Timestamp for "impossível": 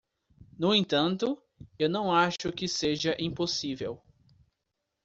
3.19-4.01